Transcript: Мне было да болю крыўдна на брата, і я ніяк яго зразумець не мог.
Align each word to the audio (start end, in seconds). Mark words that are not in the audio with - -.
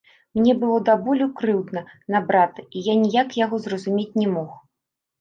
Мне 0.37 0.53
было 0.63 0.77
да 0.87 0.95
болю 1.07 1.27
крыўдна 1.41 1.85
на 2.15 2.23
брата, 2.33 2.67
і 2.75 2.85
я 2.91 2.99
ніяк 3.05 3.41
яго 3.45 3.55
зразумець 3.71 4.11
не 4.21 4.27
мог. 4.37 4.61